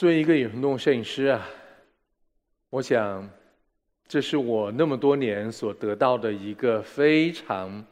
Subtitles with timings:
[0.00, 1.46] 作为一个野生动物摄影师啊，
[2.70, 3.30] 我想，
[4.08, 7.84] 这是我那么多年所得到的一个非常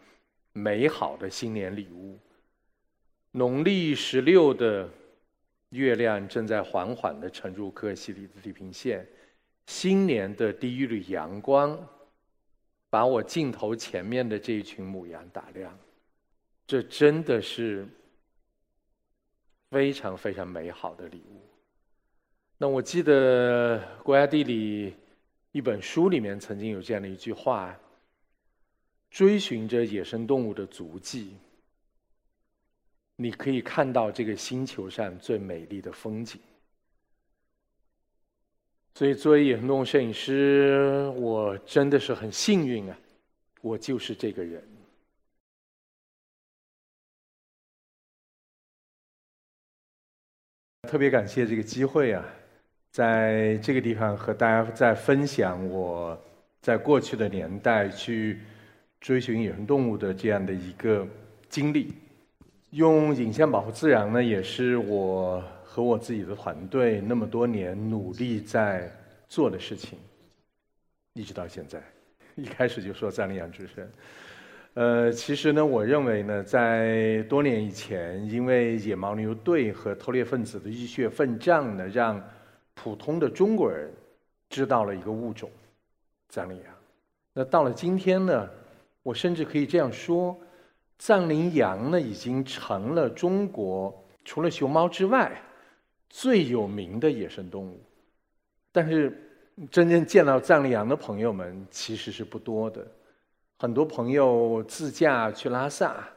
[0.54, 2.18] 美好的新年礼物。
[3.32, 4.88] 农历十六的
[5.68, 9.06] 月亮正在缓缓地沉入克西里的地平线，
[9.66, 11.78] 新年的第一缕阳光，
[12.88, 15.78] 把我镜头前面的这一群母羊打亮，
[16.66, 17.86] 这真的是
[19.68, 21.42] 非常非常美好的礼物。
[22.60, 24.90] 那我记得《国家地理》
[25.52, 27.78] 一本书里面曾经有这样的一句话
[29.10, 31.36] ：“追寻着野生动物的足迹，
[33.14, 36.40] 你可以看到这个星球上最美丽的风景。”
[38.92, 42.98] 所以，作为野生动物摄影师，我真的是很幸运啊！
[43.60, 44.68] 我就是这个人。
[50.82, 52.26] 特别感谢这个机会啊！
[52.98, 56.20] 在这个地方和大家再分享我
[56.60, 58.40] 在过去的年代去
[59.00, 61.06] 追寻野生动物的这样的一个
[61.48, 61.94] 经历。
[62.70, 68.90] 用影像保护自然呢，也是我和我自己的团队那么多年努力在
[69.28, 69.96] 做的事情，
[71.12, 71.80] 一直到现在。
[72.34, 73.88] 一开始就说藏羚羊之声，
[74.74, 82.20] 呃，其实呢，我认为呢，在多年以前，因为野牦牛队和偷猎分子的浴血奋战呢，让
[82.80, 83.90] 普通的中国人
[84.48, 85.50] 知道了一个物种——
[86.30, 86.74] 藏羚羊。
[87.32, 88.48] 那到了今天呢，
[89.02, 90.36] 我甚至可以这样说：
[90.96, 93.92] 藏羚羊呢，已经成了中国
[94.24, 95.32] 除了熊猫之外
[96.08, 97.80] 最有名的野生动物。
[98.70, 99.12] 但是，
[99.70, 102.86] 真正见到藏羚羊的朋友们其实是不多的。
[103.58, 106.08] 很多朋友自驾去拉萨，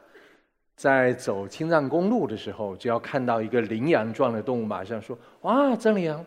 [0.76, 6.24] 在走青藏公路的时候，只要看到一个羚羊状的动物，马上说：“哇，藏羚羊！”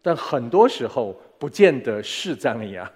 [0.00, 2.90] 但很多时候不见得是藏羚羊，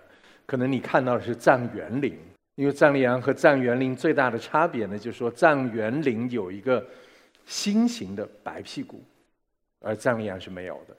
[0.46, 2.16] 可能你看到的是藏原羚。
[2.54, 6.86] 因为藏羚羊和藏原羚最大的差别呢，就是说藏原羚有一个
[7.46, 9.02] 心形的白屁股，
[9.80, 10.94] 而藏羚羊是没有的。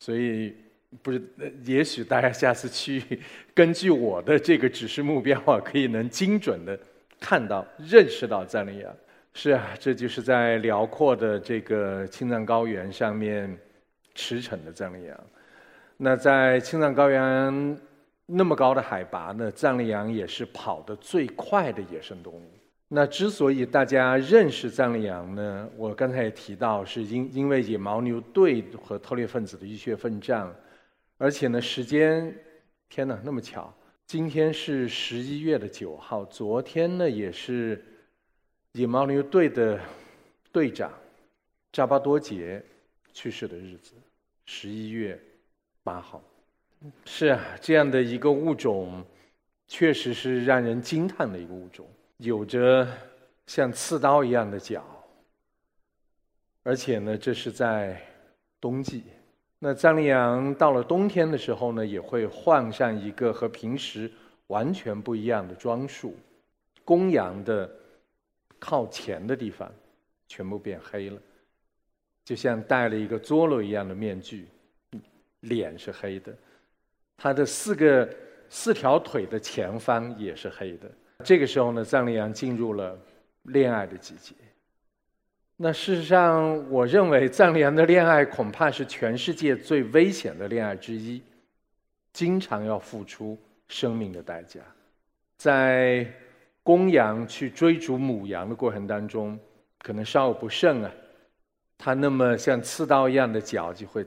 [0.00, 0.56] 所以
[1.02, 1.22] 不是，
[1.64, 3.20] 也许大家下次去，
[3.54, 6.78] 根据我的这个指示目标啊，可以能精准的
[7.20, 8.90] 看到、认识到藏羚羊。
[9.34, 13.56] 是啊，这就是在辽阔的这个青藏高原上面。
[14.18, 15.16] 驰骋的藏羚羊，
[15.96, 17.80] 那在青藏高原
[18.26, 19.48] 那么高的海拔呢？
[19.52, 22.50] 藏羚羊也是跑得最快的野生动物。
[22.88, 30.52] 那之所以大家认识藏羚羊呢，我刚才也提到，是因因为野牦牛队和偷猎分子的浴血奋战，
[31.16, 32.36] 而且呢，时间，
[32.88, 33.72] 天哪，那么巧，
[34.04, 37.80] 今天是十一月的九号，昨天呢也是
[38.72, 39.78] 野牦牛队的
[40.50, 40.92] 队长
[41.70, 42.60] 扎巴多杰
[43.12, 43.92] 去世的日子。
[44.50, 45.20] 十一月
[45.82, 46.22] 八号，
[47.04, 49.04] 是啊，这样的一个物种，
[49.66, 51.86] 确实是让人惊叹的一个物种，
[52.16, 52.88] 有着
[53.46, 54.82] 像刺刀一样的脚，
[56.62, 58.00] 而且呢，这是在
[58.58, 59.04] 冬季。
[59.58, 64.10] 那藏羚羊到了冬天的时候呢，也会换上一个和平时
[64.46, 66.16] 完全不一样的装束，
[66.86, 67.70] 公羊的
[68.58, 69.70] 靠前的地方
[70.26, 71.20] 全部变黑了。
[72.28, 74.44] 就像戴了一个佐罗一样的面具，
[75.40, 76.36] 脸是黑的，
[77.16, 78.06] 它的四个
[78.50, 80.90] 四条腿的前方也是黑的。
[81.24, 82.98] 这个时候呢，藏羚羊进入了
[83.44, 84.34] 恋爱的季节。
[85.56, 91.22] 那事实上，我认为藏羚羊的恋爱恐怕是全世界最危险的恋爱之一，
[92.12, 93.38] 经常要付出
[93.68, 94.60] 生命的代价。
[95.38, 96.06] 在
[96.62, 99.40] 公羊去追逐母羊的过程当中，
[99.78, 100.92] 可能稍有不慎啊。
[101.78, 104.04] 它那么像刺刀一样的脚就会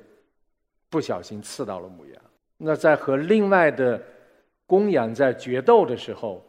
[0.89, 2.21] 不小心刺到了母羊。
[2.57, 3.99] 那在和另外的
[4.67, 6.45] 公羊在决斗的时候，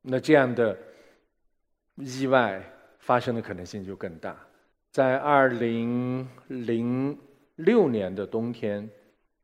[0.00, 0.78] 那这样的
[1.96, 2.62] 意外
[3.00, 4.36] 发生的可能性就更大。
[4.92, 7.18] 在二零零
[7.56, 8.88] 六年的冬天，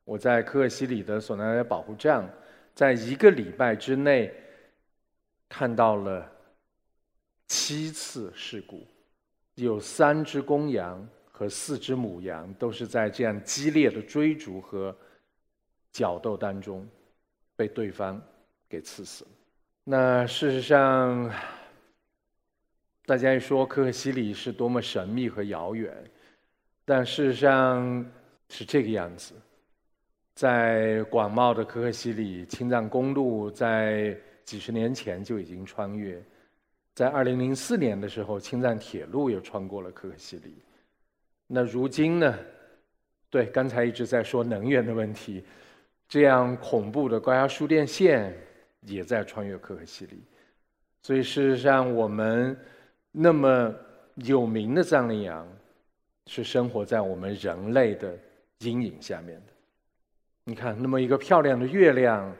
[0.05, 2.27] 我在科克西里的索纳莱保护站，
[2.73, 4.33] 在一个礼拜之内
[5.49, 6.29] 看到了
[7.47, 8.87] 七次事故，
[9.55, 11.07] 有三只公羊。
[11.37, 14.95] 和四只母羊都是在这样激烈的追逐和
[15.91, 16.83] 角斗当中
[17.55, 18.19] 被对方
[18.67, 19.29] 给刺死了。
[19.83, 21.31] 那事实上，
[23.05, 25.95] 大家一说可可西里是多么神秘和遥远，
[26.83, 28.03] 但事实上
[28.49, 29.35] 是这个样子。
[30.33, 36.19] 在广袤的可可西里，青藏公路在几十年前就已经穿越，
[36.95, 40.55] 在二零零四年的时候，青藏铁路又穿过了可可西里。
[41.47, 42.37] 那如今呢？
[43.29, 45.43] 对，刚才一直在说能源的问题，
[46.07, 48.33] 这样恐怖的高压输电线
[48.81, 50.23] 也在穿越可可西里，
[51.01, 52.57] 所以事实上，我们
[53.11, 53.73] 那么
[54.15, 55.47] 有名的藏羚羊，
[56.27, 58.17] 是生活在我们人类的
[58.59, 59.53] 阴影下面的。
[60.45, 62.33] 你看，那么一个漂亮的月亮，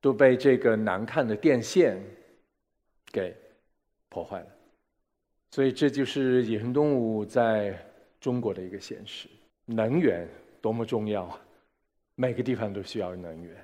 [0.00, 2.02] 都被这个难看的电线
[3.12, 3.36] 给
[4.08, 4.46] 破坏了。
[5.50, 7.78] 所以，这就是野生动物在
[8.20, 9.28] 中国的一个现实。
[9.64, 10.28] 能源
[10.60, 11.40] 多么重要啊！
[12.16, 13.56] 每个地方都需要能源。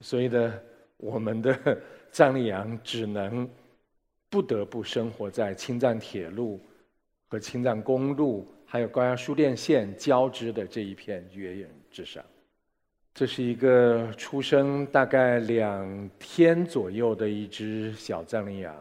[0.00, 0.54] 所以呢，
[0.96, 1.78] 我们的
[2.10, 3.48] 藏羚羊只能
[4.30, 6.60] 不得不生活在青藏铁路
[7.26, 12.24] 和青藏公路，还有高压输电线交织的这一片原野之上。
[13.12, 18.74] 这是一个出生大概两天左右的一只小藏羚羊。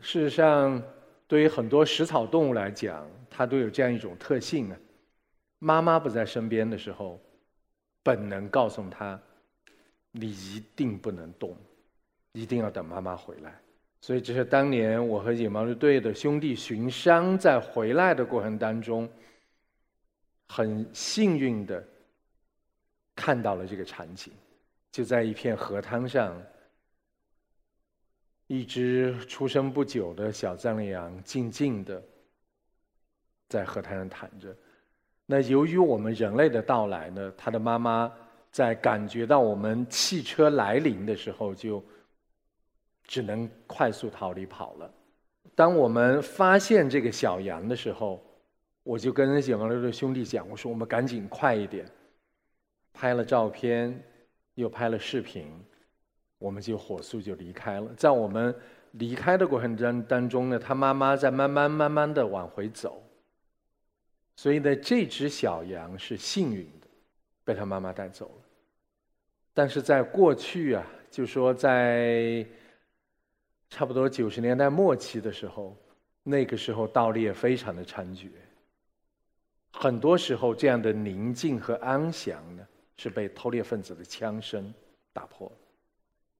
[0.00, 0.82] 事实上，
[1.26, 3.06] 对于很多食草动物来讲，
[3.36, 4.78] 它都有这样一种特性啊。
[5.58, 7.20] 妈妈不在身边的时候，
[8.02, 9.20] 本能告诉他
[10.12, 11.54] ：“你一定不能动，
[12.32, 13.60] 一定要等妈妈回来。”
[14.00, 19.10] 所以，这是当年我和野猫队的兄弟巡山在回来的过程当中，
[20.48, 21.86] 很幸运的。
[23.14, 24.30] 看到了这个场景，
[24.92, 26.40] 就在一片河滩上，
[28.46, 32.00] 一只出生不久的小藏羚羊静静的
[33.48, 34.54] 在河滩上躺着。
[35.24, 38.12] 那由于我们人类的到来呢，它的妈妈
[38.50, 41.84] 在感觉到我们汽车来临的时候，就
[43.04, 44.90] 只能快速逃离跑了。
[45.54, 48.24] 当我们发现这个小羊的时候，
[48.82, 51.84] 我就跟野猫六的兄弟讲，我说我们赶紧快一点。
[52.92, 54.02] 拍了照片，
[54.54, 55.52] 又拍了视频，
[56.38, 57.92] 我们就火速就离开了。
[57.96, 58.54] 在我们
[58.92, 63.02] 离开的过程当当中呢，他妈妈在慢慢慢慢的往回走。
[64.36, 66.86] 所以呢，这只小羊是幸运的，
[67.44, 68.44] 被他妈妈带走了。
[69.52, 72.46] 但是在过去啊，就说在
[73.68, 75.76] 差不多九十年代末期的时候，
[76.22, 78.28] 那个时候盗猎非常的猖獗，
[79.72, 82.64] 很多时候这样的宁静和安详呢。
[82.98, 84.72] 是被偷猎分子的枪声
[85.12, 85.52] 打破。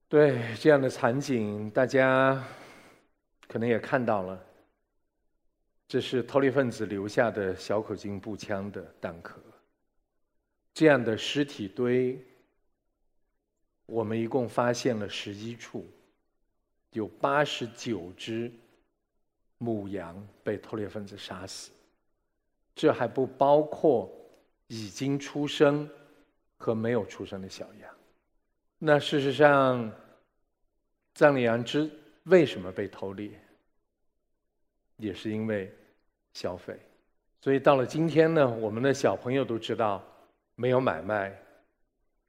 [0.09, 2.43] 对这样的场景，大家
[3.47, 4.43] 可能也看到了。
[5.89, 9.41] 这是偷猎分子留下的小口径步枪的弹壳。
[10.75, 12.23] 这样的尸体堆，
[13.87, 15.87] 我们一共发现了十一处，
[16.93, 18.53] 有八十九只
[19.59, 21.71] 母羊被偷猎分子杀死。
[22.75, 24.11] 这还不包括
[24.67, 25.89] 已经出生。
[26.59, 27.95] 和没有出生的小羊，
[28.79, 29.93] 那事实上，
[31.15, 31.91] 藏羚羊之
[32.23, 33.31] 为什么被偷猎，
[34.97, 35.73] 也是因为
[36.35, 36.79] 消费。
[37.41, 40.03] 所以到了今天呢，我们的小朋友都知道，
[40.55, 41.37] 没有买卖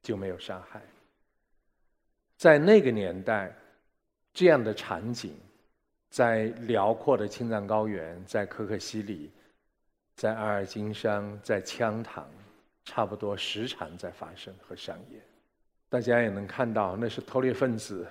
[0.02, 0.80] 就没有杀害。
[2.36, 3.52] 在那个年代，
[4.32, 5.34] 这样的场景，
[6.10, 9.30] 在辽阔的青藏高原，在可可西里，
[10.14, 12.28] 在阿尔金山，在羌塘。
[12.84, 15.20] 差不多时常在发生和上演，
[15.90, 18.08] 大家也能看到，那是偷猎分子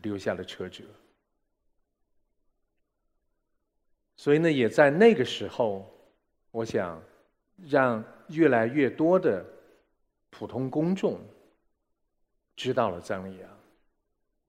[0.00, 0.84] 留下的车辙。
[4.16, 5.90] 所以呢，也在那个时候，
[6.50, 7.02] 我想
[7.68, 9.44] 让越来越多的
[10.30, 11.20] 普通公众
[12.56, 13.50] 知道了藏羚羊，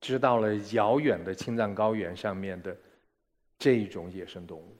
[0.00, 2.76] 知道了遥远的青藏高原上面的
[3.58, 4.76] 这一种野生动物，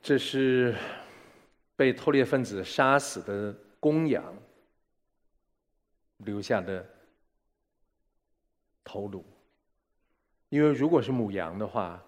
[0.00, 0.74] 这是。
[1.74, 4.22] 被偷猎分子杀死的公羊
[6.18, 6.86] 留下的
[8.84, 9.24] 头颅，
[10.48, 12.00] 因为如果是母羊的话，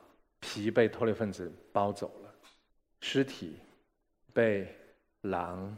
[0.45, 2.35] 皮被偷猎分子包走了，
[3.01, 3.57] 尸体
[4.33, 4.69] 被
[5.23, 5.77] 狼、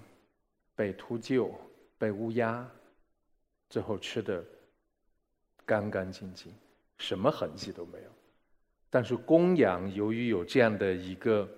[0.75, 1.52] 被秃鹫、
[1.96, 2.68] 被乌鸦
[3.70, 4.44] 最后吃的
[5.64, 6.52] 干干净净，
[6.99, 8.11] 什么痕迹都没有。
[8.90, 11.49] 但是公羊由于有这样的一个。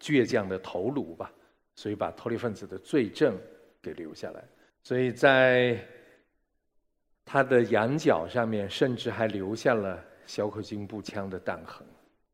[0.00, 1.28] 倔强的头颅吧，
[1.74, 3.36] 所以把偷猎分子的罪证
[3.82, 4.44] 给留下来。
[4.80, 5.84] 所以在
[7.24, 11.84] 他的羊角上面，甚至还留下了小口径步枪的弹痕。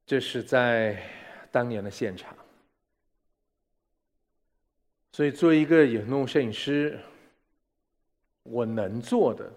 [0.04, 1.02] 这是在
[1.50, 2.36] 当年的现场。
[5.12, 7.00] 所以，作为一个野生动摄影师，
[8.42, 9.50] 我能做的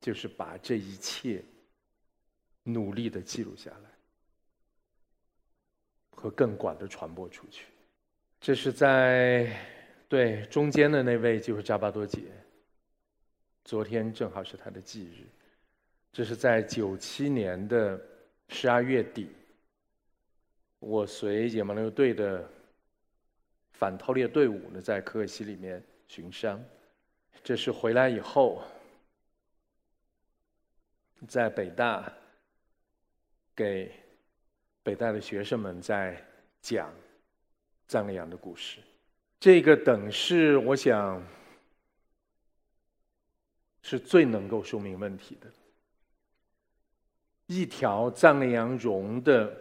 [0.00, 1.44] 就是把这一切
[2.62, 3.90] 努力的记录下来。
[6.12, 7.64] 和更广的传播出去，
[8.40, 9.58] 这是在
[10.06, 12.20] 对中间的那位就是扎巴多杰。
[13.64, 15.26] 昨天正好是他的忌日，
[16.12, 18.00] 这是在九七年的
[18.48, 19.30] 十二月底，
[20.78, 22.48] 我随野蛮流队的
[23.72, 26.62] 反偷猎队伍呢，在可可西里面巡山。
[27.42, 28.62] 这是回来以后，
[31.28, 32.12] 在北大
[33.54, 33.92] 给
[34.82, 36.22] 北大的学生们在
[36.60, 36.92] 讲
[37.86, 38.80] 藏羚羊的故事。
[39.38, 41.24] 这个等式我想
[43.80, 45.46] 是最能够说明问题的。
[47.50, 49.52] 一条藏羚羊绒的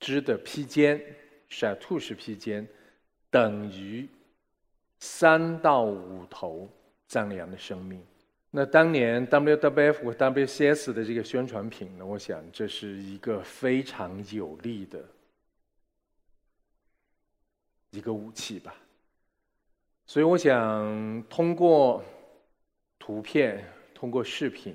[0.00, 0.98] 织的披肩，
[1.50, 2.66] 闪兔式披肩，
[3.28, 4.08] 等于
[4.98, 6.66] 三到五头
[7.06, 8.02] 藏羚羊的生命。
[8.50, 15.04] 那当年 WWF 和 WCS 的这个宣传品呢，我想这是一个非常有力的
[17.90, 18.74] 一个武器吧。
[20.06, 22.02] 所以我想通过
[22.98, 24.74] 图片，通过视频，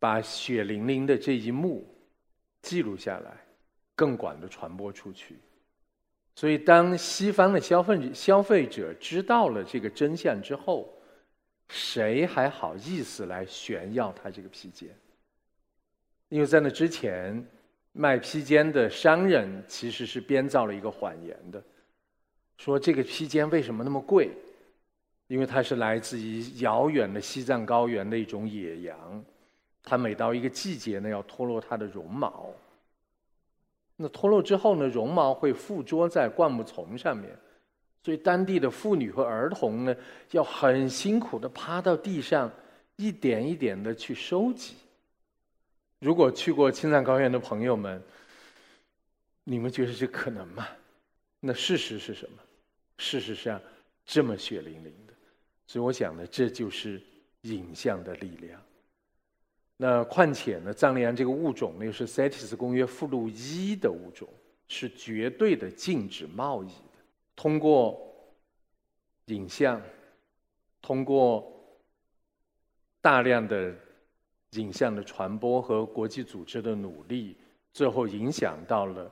[0.00, 1.86] 把血淋淋的这一幕
[2.62, 3.30] 记录下来，
[3.94, 5.36] 更广的传播出去。
[6.34, 10.92] 所以当西方的消费消费者知道了这个真相之后，
[11.68, 14.88] 谁还好意思来炫耀他这个披肩？
[16.30, 17.46] 因为在那之前，
[17.92, 21.62] 卖披肩的商人其实是编造了一个谎言的。
[22.56, 24.30] 说这个披肩为什么那么贵？
[25.26, 29.24] 因为它是来自于遥远的西藏高原的一种野羊，
[29.82, 32.52] 它每到一个季节呢，要脱落它的绒毛。
[33.96, 37.36] 那脱落之后呢，绒毛会附着在灌木丛上面，
[38.02, 39.94] 所以当地的妇女和儿童呢，
[40.30, 42.50] 要很辛苦的趴到地上，
[42.96, 44.74] 一点一点的去收集。
[45.98, 48.02] 如果去过青藏高原的朋友们，
[49.44, 50.66] 你们觉得这可能吗？
[51.40, 52.38] 那事实是什么？
[52.96, 53.60] 事实上，
[54.06, 55.12] 这么血淋淋的，
[55.66, 57.02] 所以我想呢，这就是
[57.42, 58.58] 影像的力量。
[59.82, 64.28] 那况且呢，藏羚羊这个物种呢，又是 CITES 公约附录一的物种，
[64.68, 66.98] 是绝对的禁止贸易的。
[67.34, 67.98] 通过
[69.26, 69.80] 影像，
[70.82, 71.50] 通过
[73.00, 73.74] 大量的
[74.50, 77.38] 影像的传播和国际组织的努力，
[77.72, 79.10] 最后影响到了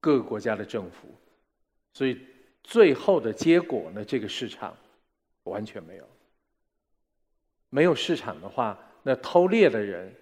[0.00, 1.08] 各个国家的政府，
[1.94, 2.20] 所以。
[2.62, 4.04] 最后的结果呢？
[4.04, 4.76] 这个市场
[5.44, 6.06] 完全没有，
[7.70, 10.14] 没有市场的话，那偷猎的人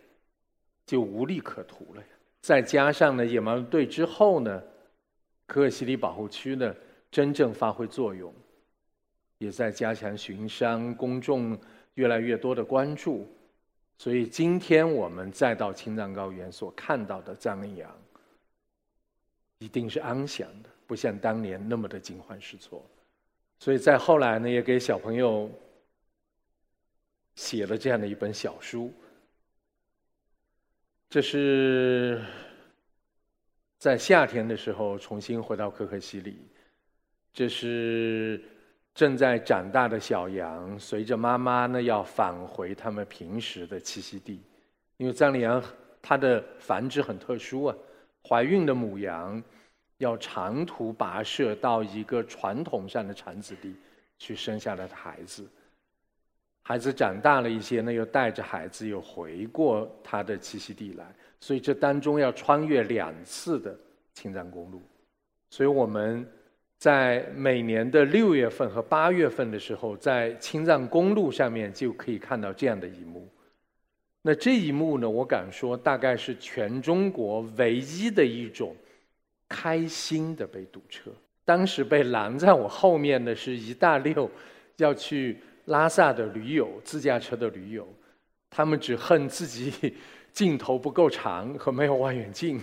[0.86, 2.08] 就无利可图了呀。
[2.40, 4.62] 再加上呢，野蛮队之后呢，
[5.46, 6.74] 可可西里保护区呢
[7.10, 8.32] 真正发挥作用，
[9.38, 11.58] 也在加强巡山，公众
[11.94, 13.26] 越来越多的关注，
[13.98, 17.90] 所以今天我们再到青藏高原所看到的藏羚羊，
[19.58, 20.68] 一定是安详的。
[20.86, 22.82] 不像当年那么的惊慌失措，
[23.58, 25.50] 所以在后来呢，也给小朋友
[27.38, 28.92] 写了这样的一本小书。
[31.08, 32.20] 这是
[33.78, 36.36] 在夏天的时候重新回到可可西里，
[37.32, 38.42] 这是
[38.92, 44.42] 正在长大的小羊，随着妈妈呢要返回他们平时的栖息地，
[44.96, 45.62] 因为藏羚羊
[46.02, 47.76] 它的繁殖很特殊啊，
[48.28, 49.40] 怀孕的母羊。
[49.98, 53.74] 要长途跋涉到一个传统上的产子地
[54.16, 55.44] 去生下来的孩子，
[56.68, 61.06] 孩子长大了一些呢，又带着孩子又回过他的栖息地来，
[61.40, 63.74] 所以这当中要穿越两次的
[64.12, 64.82] 青藏公路，
[65.48, 66.30] 所以我们
[66.76, 73.26] 在每年的六月份和八月份的时候，在青藏公路上面就可以看到这样的一幕。
[74.20, 78.76] 那这一幕呢，我敢说大概是全中国唯一的一种。
[79.50, 81.10] 开心的被堵车，
[81.42, 84.30] 当时被拦在我后面的是一大溜
[84.76, 87.88] 要去拉萨的驴友，自驾车的驴友，
[88.50, 89.94] 他们只恨自己
[90.32, 92.62] 镜头不够长和没有望远镜，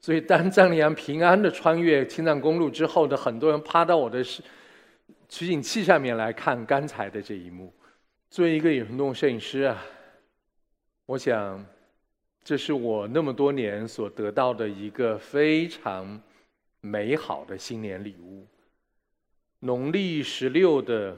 [0.00, 4.22] 所以当藏羚羊平安的穿越青藏公路之后的很多人趴到我的
[5.28, 7.72] 取景器上面来看刚才的这一幕。
[8.30, 9.82] 作为一个野生动物摄影师啊，
[11.06, 11.64] 我想。
[12.44, 16.20] 这是我那么多年所得到的一个非常
[16.80, 18.44] 美好的新年礼物。
[19.60, 21.16] 农历十六的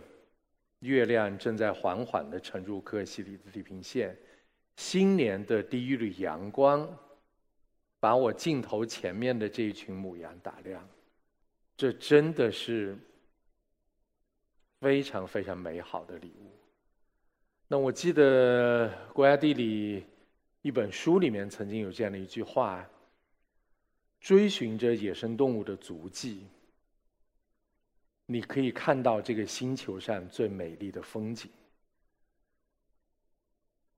[0.85, 4.17] 月亮正在缓缓地沉入可可西里的地平线，
[4.77, 6.89] 新年的第一缕阳光
[7.99, 10.89] 把我镜头前面的这一群母羊打亮，
[11.77, 12.97] 这真的是
[14.81, 16.53] 非常非常美好的礼物。
[17.67, 20.07] 那我记得国家地理。
[20.67, 22.89] 一本书里面曾经有这样的一句话
[24.19, 26.47] ：“追寻着野生动物的足迹，
[28.27, 31.51] 你可以看到这个星球上最美丽的风景。”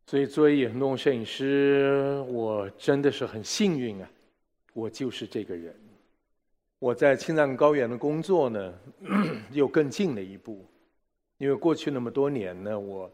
[0.08, 4.08] 所以，作为野生动物摄影师，我真的是很幸运啊！
[4.72, 5.74] 我就是这个人。
[6.78, 8.78] 我在青藏高原的工作呢，
[9.50, 10.64] 又更近了一步，
[11.38, 13.10] 因为过去那么多年呢，我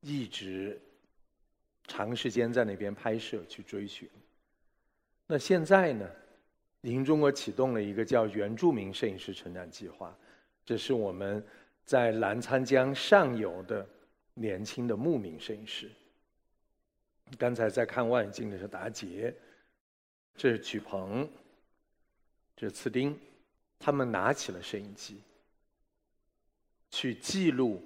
[0.00, 0.80] 一直
[1.86, 4.08] 长时间在那边拍摄去追寻。
[5.26, 6.08] 那现在呢，
[6.82, 10.16] 银中国启动了一个叫“原住民摄影师成长计划”，
[10.64, 11.44] 这是我们
[11.84, 13.86] 在澜沧江上游的
[14.34, 15.90] 年轻的牧民摄影师。
[17.38, 19.34] 刚才在看望远镜的是达杰，
[20.36, 21.28] 这是曲鹏。
[22.54, 23.18] 这是次丁，
[23.78, 25.20] 他们拿起了摄影机，
[26.90, 27.82] 去记录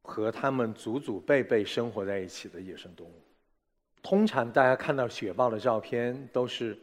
[0.00, 3.12] 和他们祖祖辈辈生活在一起的野生动物。
[4.02, 6.76] 通常大家看到雪豹的照片，都是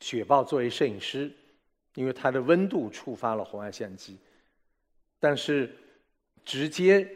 [0.00, 1.30] 雪豹作为摄影师，
[1.94, 4.18] 因为它的温度触发了红外相机。
[5.20, 5.74] 但是
[6.44, 7.08] 直接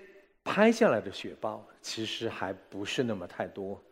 [0.44, 3.82] 拍下来的雪豹，其实还不是那么太多。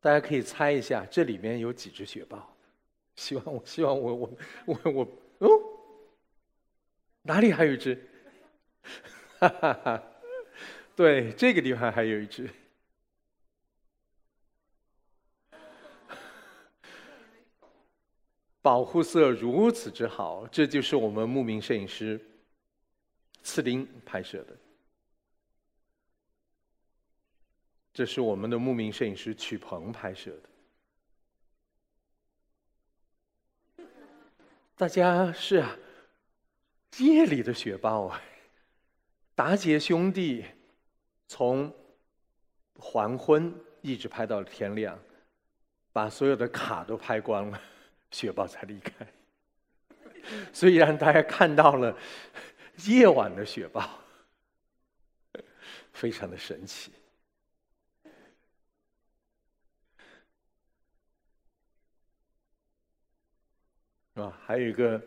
[0.00, 2.54] 大家可以猜一下，这里面有几只雪豹？
[3.16, 4.36] 希望我希望我我
[4.66, 5.48] 我我哦，
[7.22, 7.96] 哪里还有一只？
[9.38, 10.02] 哈哈哈！
[10.94, 12.50] 对，这个地方还有一只。
[18.64, 22.18] 保护色如此之好，这就是我们牧民摄影师
[23.42, 24.56] 次丁拍摄的。
[27.92, 30.30] 这是我们的牧民摄影师曲鹏拍摄
[33.76, 33.84] 的。
[34.74, 35.76] 大家是啊，
[37.00, 38.18] 夜里的雪豹啊，
[39.34, 40.42] 达杰兄弟
[41.28, 41.70] 从
[42.78, 44.98] 黄昏一直拍到了天亮，
[45.92, 47.60] 把所有的卡都拍光了，
[48.14, 49.04] 雪豹才离开，
[50.52, 51.98] 所以让大家看到了
[52.86, 53.98] 夜晚的雪豹，
[55.92, 56.92] 非常的神奇。
[64.14, 64.38] 是吧？
[64.46, 65.04] 还有一个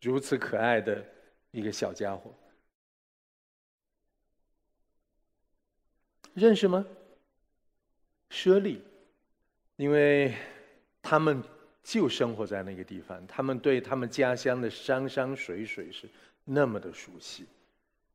[0.00, 1.04] 如此可爱的
[1.52, 2.34] 一个小家伙，
[6.34, 6.84] 认识吗？
[8.30, 8.80] 猞猁，
[9.76, 10.36] 因为
[11.00, 11.40] 他们
[11.88, 16.06] 就生活在那个地方，他们对他们家乡的山山水水是
[16.44, 17.46] 那么的熟悉。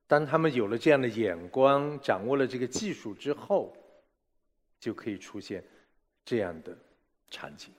[0.05, 3.75] 当他们有了这样的眼光，掌握了这个技术之后，
[4.79, 5.63] 就可以出现
[6.23, 6.77] 这样的
[7.31, 7.71] 场景。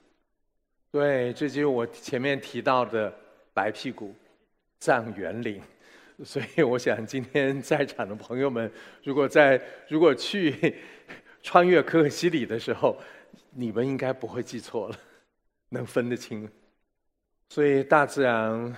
[0.91, 3.13] 对，这就是我前面提到的
[3.53, 4.13] 白屁股
[4.81, 5.61] 藏园林，
[6.25, 8.69] 所以我想今天在场的朋友们，
[9.01, 10.75] 如果在如果去
[11.41, 13.01] 穿越可可西里的时候，
[13.51, 14.99] 你们应该不会记错了，
[15.69, 16.49] 能分得清。
[17.49, 18.75] 所以大自然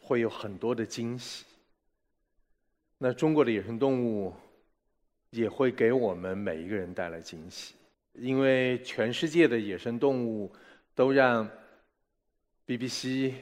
[0.00, 1.44] 会有很多的惊喜，
[2.98, 4.34] 那中国的野生动物
[5.30, 7.74] 也会给我们每一个人带来惊喜。
[8.14, 10.52] 因为全世界的野生动物
[10.94, 11.48] 都让
[12.66, 13.32] BBC、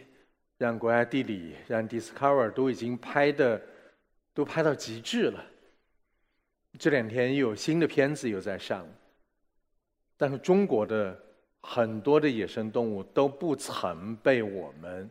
[0.58, 3.62] 让国家地理、让 Discover 都已经拍的
[4.34, 5.42] 都拍到极致了。
[6.78, 8.86] 这两天又有新的片子又在上，
[10.16, 11.18] 但是中国的
[11.60, 15.10] 很多的野生动物都不曾被我们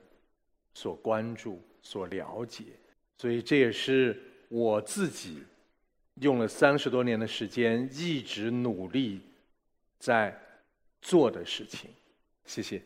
[0.73, 2.63] 所关注、所了解，
[3.17, 5.43] 所以这也是我自己
[6.21, 9.21] 用了三十多年的时间一直努力。
[9.97, 10.37] 在
[11.01, 11.89] 做的事情，
[12.45, 12.79] 谢谢。